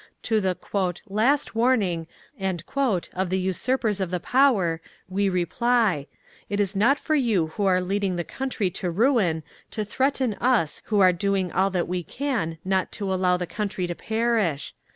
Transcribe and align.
"To 0.23 0.41
the 0.41 0.57
'last 1.07 1.53
warning' 1.53 2.07
of 2.39 3.29
the 3.29 3.39
usurpers 3.39 4.01
of 4.01 4.09
the 4.09 4.19
power 4.19 4.81
we 5.07 5.29
reply: 5.29 6.07
It 6.49 6.59
is 6.59 6.75
not 6.75 6.97
for 6.97 7.13
you 7.13 7.47
who 7.49 7.67
are 7.67 7.79
leading 7.79 8.15
the 8.15 8.23
country 8.23 8.71
to 8.71 8.89
ruin 8.89 9.43
to 9.69 9.85
threaten 9.85 10.33
us 10.41 10.81
who 10.85 10.99
are 11.01 11.13
doing 11.13 11.51
all 11.51 11.69
we 11.69 12.01
can 12.01 12.57
not 12.65 12.91
to 12.93 13.13
allow 13.13 13.37
the 13.37 13.45
country 13.45 13.85
to 13.85 13.93
perish. 13.93 14.73